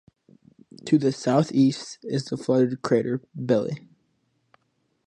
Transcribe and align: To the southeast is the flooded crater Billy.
To 0.85 0.97
the 0.97 1.11
southeast 1.11 1.99
is 2.01 2.25
the 2.25 2.35
flooded 2.35 2.81
crater 2.81 3.21
Billy. 3.45 3.87